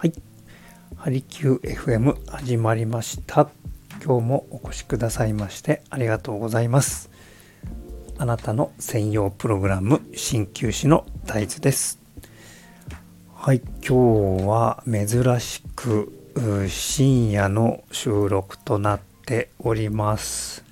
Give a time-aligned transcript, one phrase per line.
[0.00, 0.14] はい。
[0.96, 3.50] ハリキュー FM 始まりました。
[4.02, 7.10] 今日もお越しくださいましてありがとうございます。
[8.16, 12.00] あなたの専用プログラム鍼灸師の大豆です。
[13.34, 16.10] はい、今日は珍しく
[16.70, 20.64] 深夜の収録となっております。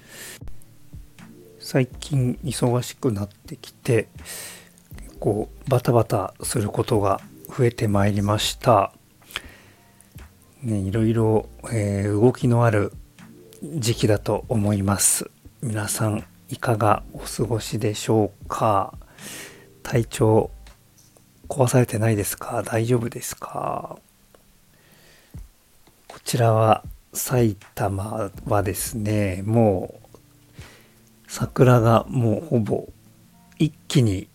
[1.61, 4.09] 最近忙しくなってきて
[5.03, 7.21] 結構バタバタすることが
[7.55, 8.95] 増えてまいりました。
[10.63, 12.93] ね、いろいろ、えー動きのある
[13.63, 15.31] 時期だと思います。
[15.63, 18.93] 皆さんいかがお過ごしでしょうか？
[19.85, 20.51] 体調
[21.49, 22.65] 壊されてないですか？
[22.65, 23.99] 大丈夫ですか？
[26.09, 30.09] こちらは埼玉はですねもう
[31.29, 32.89] 桜がもうほぼ
[33.59, 34.29] 一気に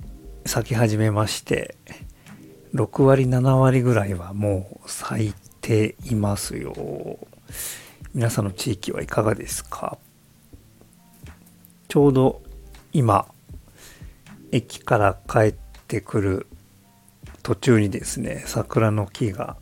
[0.46, 1.76] 咲き始めまして
[2.74, 6.74] 6割7割ぐらいはもう咲いていますよ。
[8.14, 9.98] 皆さんの地域はいかがですか？
[11.88, 12.42] ちょうど
[12.92, 13.26] 今
[14.52, 15.56] 駅から帰っ
[15.88, 16.48] てくる
[17.42, 19.56] 途中にですね桜の木が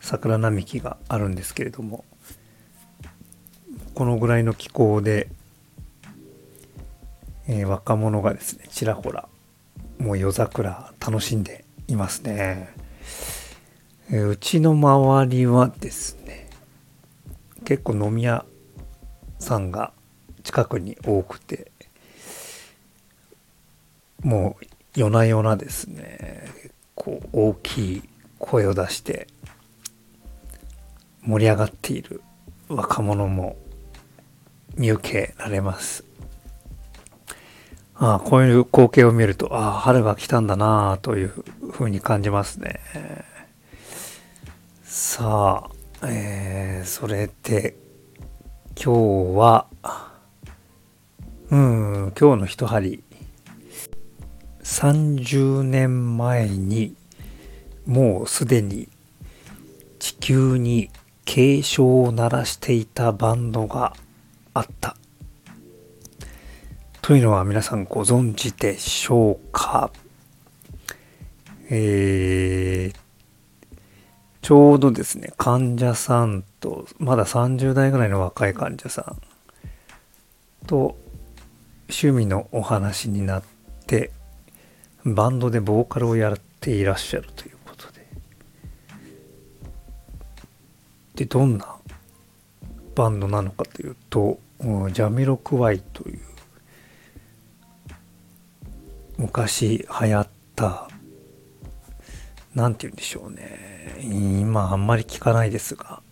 [0.00, 2.04] 桜並木があるんですけれども
[3.94, 5.28] このぐらいの気候で、
[7.48, 9.28] えー若者がですねちらほら
[9.98, 12.72] もう夜桜楽しんでいますね、
[14.12, 16.48] えうちの周りはですね
[17.64, 18.44] 結構飲み屋
[19.38, 19.92] さんが
[20.42, 21.70] 近くに多くて
[24.22, 28.02] もう夜な夜なですね結構大きい
[28.40, 29.28] 声を出して
[31.22, 32.22] 盛り上がっている
[32.68, 33.56] 若者も
[34.76, 36.04] 見受けられます。
[37.94, 42.80] ああこういう光景を見るとああ春が来たんだなあというふうに感じますね。
[44.92, 45.70] さ
[46.02, 47.76] あ、えー、それで
[48.74, 49.68] 今日は
[51.48, 53.04] うん今日の一針。
[54.64, 56.96] 30年前に
[57.86, 58.88] もうすでに
[60.00, 60.90] 地球に
[61.24, 63.94] 警鐘を鳴らしていたバンドが
[64.54, 64.96] あった。
[67.00, 69.92] というのは皆さんご存知でしょうか？
[71.70, 72.99] えー、
[74.50, 80.96] ちょうどですね患者さんとまだ30代ぐらいの若い患者さんと
[81.82, 83.42] 趣味のお話になっ
[83.86, 84.10] て
[85.04, 88.08] バンドでボーカルをやっていらっしゃるということで。
[91.14, 91.76] でどんな
[92.96, 96.20] バンドなのかというとジャミロクワイという
[99.16, 100.89] 昔流行った
[102.54, 103.98] なんて言うんでしょうね。
[104.02, 106.02] 今あんまり聞かないですが。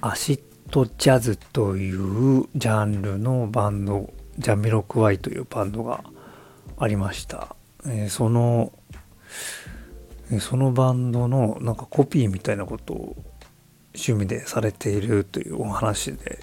[0.00, 6.02] アシッドジャズというジャンルのバンドジャミロクワイというバンドが
[6.78, 7.54] ありました、
[7.86, 8.72] えその
[10.40, 13.16] そのバンドのなんかコピーみたいなことを
[13.94, 16.38] 趣味でされているというお話で、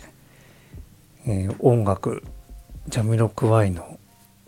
[1.27, 2.23] えー音楽
[2.87, 3.99] ジャミロクワイの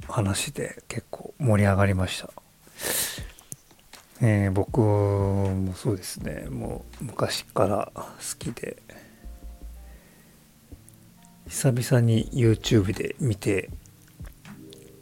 [0.07, 2.30] 話で結構盛り上がりました、
[4.26, 6.48] えー僕もそうですね。
[6.50, 8.04] もう昔から好
[8.40, 8.82] きで。
[11.46, 13.70] 久々に YouTube で見て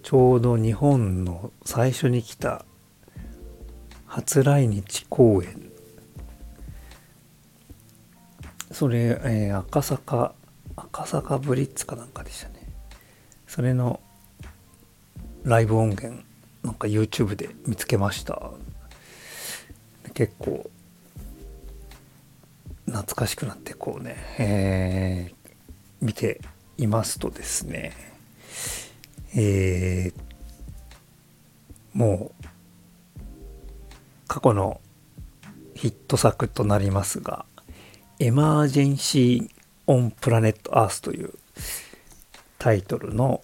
[0.02, 2.66] ちょうど日本の最初に来た
[4.08, 5.72] 初来日公演。
[8.72, 10.34] それ、えー赤坂
[10.76, 12.56] 赤坂ブリッツかなんかでしたね。
[13.46, 14.00] それの
[15.44, 16.24] ライブ音源
[16.64, 18.50] なんか YouTube で見つけました。
[20.22, 20.70] 結構
[22.86, 25.52] 懐かしくなってこうね、えー
[26.00, 26.42] 見て
[26.78, 27.92] いますとですね
[29.36, 32.46] えーもう
[34.28, 34.80] 過去の
[35.74, 37.46] ヒット作となりますが
[38.20, 39.50] 「エマージェンシー・
[39.88, 41.34] オン・プラネット・アース」という
[42.60, 43.44] タイトルの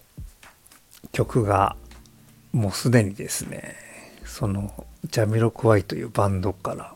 [1.10, 1.74] 曲が
[2.52, 3.74] もうすでにですね
[4.24, 6.94] そのジャミロクワイというバンドから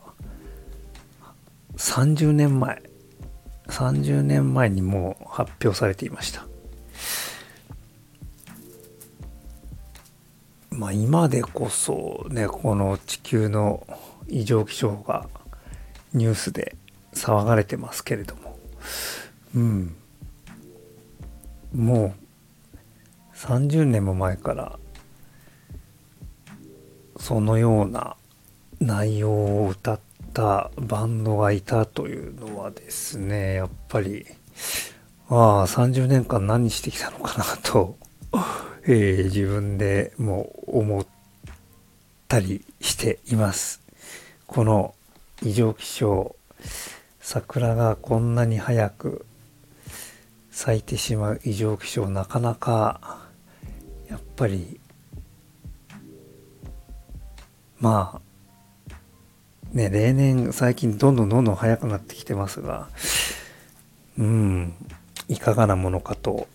[1.77, 2.83] 30年前
[3.69, 6.47] 30年前にもう発表されていました。
[10.71, 13.87] まあ今でこそねこの地球の
[14.29, 15.29] 異常気象が
[16.13, 16.77] ニュースで
[17.15, 18.59] 騒がれてますけれども。
[19.55, 19.97] うん。
[21.75, 22.15] も
[23.35, 24.79] う30年も前から
[27.23, 28.17] そのような
[28.81, 30.01] 内容を歌っ
[30.35, 34.27] たバンドがいたというのはですね、やっぱり、
[35.29, 37.97] ああ、30年間何してきたのかなと、
[38.89, 41.07] えー、自分でも思っ
[42.27, 43.81] たりしています。
[44.49, 44.93] この
[45.45, 46.35] 異常気象、
[47.21, 49.27] 桜がこんなに早く
[50.51, 53.21] 咲いてしまう異常気象、なかなか、
[54.09, 54.81] やっぱり、
[57.83, 58.21] ま
[58.91, 58.97] あ、
[59.73, 62.89] ね、例年最近どんどんどんどん早くなってきてますが、
[64.17, 64.73] うん、
[65.27, 66.47] いかがなものかと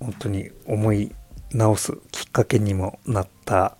[0.00, 1.14] 本当に思い
[1.52, 3.78] 直すきっかけにもなった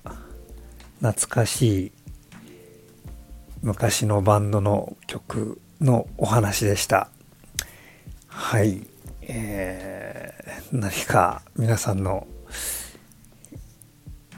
[1.00, 1.93] 懐かしい
[3.61, 7.11] 昔のバンドの曲のお話でした。
[8.29, 8.87] はい。
[9.20, 12.27] えー、何か皆さんの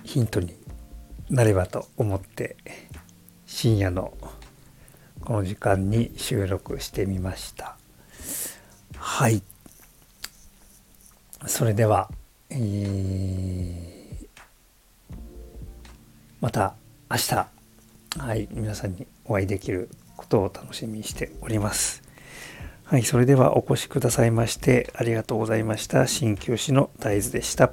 [0.03, 0.66] ヒントに
[1.31, 2.57] なればと思って
[3.47, 4.17] 深夜の
[5.23, 7.77] この時間に収録してみました。
[8.97, 9.43] はい。
[11.47, 12.11] それでは、
[12.51, 14.27] えー、
[16.41, 16.75] また
[17.11, 17.35] 明日、
[18.19, 22.03] はい、皆さんにお会いできることを楽しみにしております。
[22.85, 26.07] はい、それではお越しくださいましてありがとうございました。
[26.07, 27.73] 鍼灸師の大豆でした。